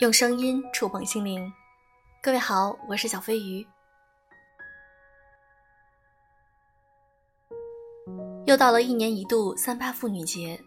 [0.00, 1.52] 用声音触碰心灵。
[2.20, 3.64] 各位好，我是小飞鱼。
[8.44, 10.60] 又到了一年一度三八妇女节，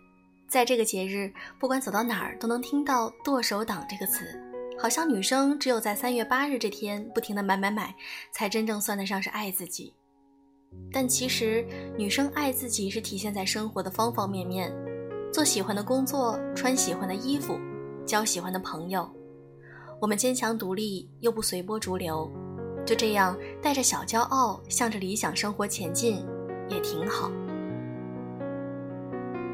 [0.47, 1.29] 在这个节日，
[1.59, 4.23] 不管走到哪儿都能听到“剁手党”这个词，
[4.79, 7.93] 好像女生只有在三月八日这天不停的买买买，
[8.31, 9.93] 才真正算得上是爱自己。
[10.89, 11.67] 但其实，
[11.97, 14.73] 女生爱自己是体现在生活的方方面面，
[15.33, 17.59] 做喜欢的工作，穿喜欢的衣服，
[18.05, 19.16] 交喜欢的朋友。
[19.99, 22.31] 我们坚强独立，又不随波逐流，
[22.85, 26.23] 就这样带着小骄傲，向着理想生活前进，
[26.69, 27.31] 也挺好。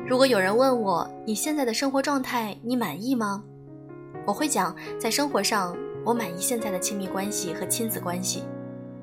[0.05, 3.41] 如果有人问我你现在的生活状态，你满意吗？
[4.27, 5.75] 我会讲，在生活上，
[6.05, 8.43] 我满意现在的亲密关系和亲子关系。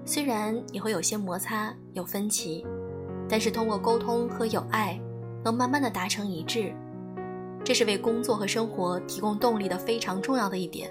[0.05, 2.67] 虽然也会有些摩擦、有分歧，
[3.29, 5.01] 但是通过沟通和有爱，
[5.43, 6.75] 能慢慢的达成一致，
[7.65, 10.91] 这是为工作和生活提供动力的非常重要的一点。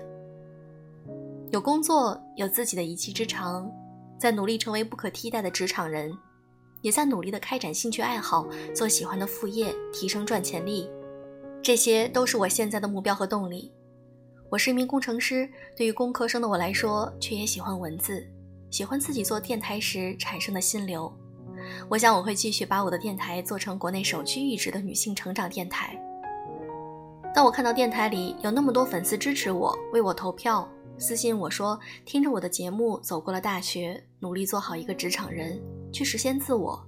[1.52, 3.72] 有工作，有自己的一技之长，
[4.20, 6.16] 在努力成为不可替代的职场人，
[6.82, 10.88] 也在努力的开展兴趣爱好，做喜欢的副业，提升赚钱力，
[11.64, 13.74] 这些都是我现在的目标和动力。
[14.52, 18.24] 我是一名工程师，对于工科生的我来说，却也喜欢文字。
[18.70, 21.12] 喜欢自己做电台时产生的心流，
[21.90, 26.00] 我想我会继续把我的电台做成国内首屈一指的女性成长电台。
[27.34, 30.68] 当我看到电台里有那么多粉丝支持我，为我投票，
[31.00, 35.58] 私信我说听着我的节目走过了大学，努力做好一个职场人，
[35.94, 36.86] 去实现自我。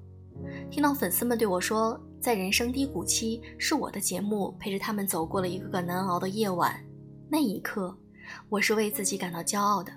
[0.69, 6.75] 听到粉丝们对我说，在人生低谷期，是我的节目陪着他们走过了一个个难熬的夜晚，
[7.29, 7.97] 那一刻，
[8.49, 9.93] 我是为自己感到骄傲的。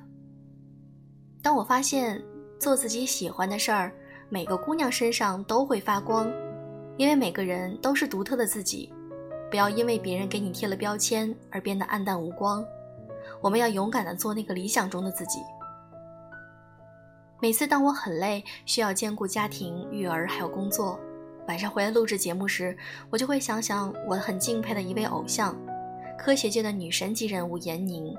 [1.42, 2.22] 当我发现
[2.60, 3.92] 做自己喜欢的事儿，
[4.28, 6.30] 每个姑娘身上都会发光，
[6.96, 8.92] 因为每个人都是独特的自己。
[9.50, 12.64] 不要因为别人给你贴了标签而变得黯淡无光。
[13.44, 15.38] 我们要勇敢的做那个理想中的自己。
[17.42, 20.98] 每次当我很累，需要兼顾家庭、育儿还有工作，
[21.46, 22.74] 晚上回来录制节目时，
[23.10, 25.54] 我就会想想我很敬佩的一位偶像，
[26.16, 28.16] 科学界的女神级人物闫宁。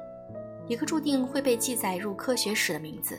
[0.67, 3.17] 一个注定会被记载入科学史的名字，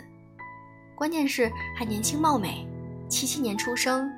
[0.94, 2.64] 关键是还年轻貌美，
[3.08, 4.08] 七七年出生，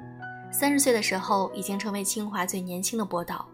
[0.53, 3.49] 三十岁的时候已经成为清华最年轻的博导。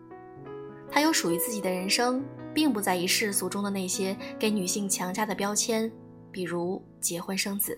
[0.95, 2.25] 她有属于自己的人生，
[2.55, 5.91] 并不在意世俗中的那些给女性强加的标签，
[6.31, 7.77] 比如结婚生子。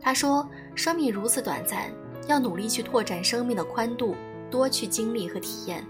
[0.00, 0.44] 她说
[0.74, 1.88] ：“生命如此短暂，
[2.26, 4.16] 要努力去拓展生命的宽度，
[4.50, 5.86] 多去经历和体验。”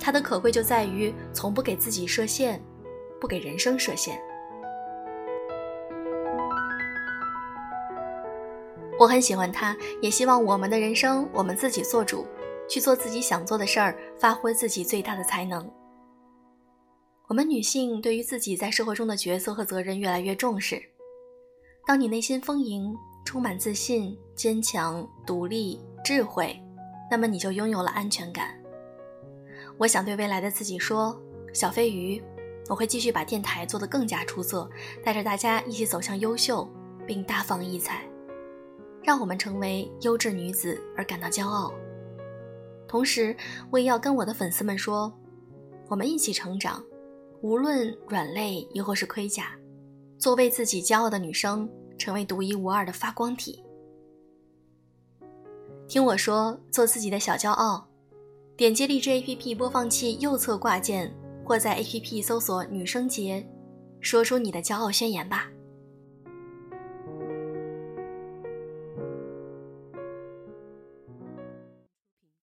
[0.00, 2.58] 她的可贵就在于从不给自己设限。
[3.20, 4.18] 不给人生设限。
[8.98, 12.26] 我很喜欢他，也希望我们的人生我们自己做主，
[12.70, 15.68] 去做自己想做的事儿，发挥自己最大的才能。
[17.26, 20.80] 我们女性对于自己在社会中的角色和责任越来越重视。
[21.86, 26.56] 当你内心丰盈、充满自信、坚强、独立、智慧，
[27.10, 28.56] 那么你就拥有了安全感。
[29.76, 31.20] 我想对未来的自己说
[31.52, 32.22] ：“小飞鱼。”
[32.68, 34.70] 我会继续把电台做得更加出色，
[35.02, 36.68] 带着大家一起走向优秀，
[37.04, 38.08] 并大放异彩，
[39.02, 41.72] 让我们成为优质女子而感到骄傲。
[42.90, 43.36] 同时，
[43.70, 45.16] 我也要跟我的粉丝们说，
[45.86, 46.84] 我们一起成长，
[47.40, 49.52] 无论软肋亦或是盔甲，
[50.18, 53.62] 做为自己骄傲的女生，成为独一无二的发光体。
[55.86, 57.86] 听我说，做自己的小骄傲，
[58.56, 61.14] 点击荔枝 APP 播放器右侧挂件。
[61.44, 63.44] 或在 APP 搜索“女生节”，
[64.00, 65.48] 说出你的骄傲宣言吧。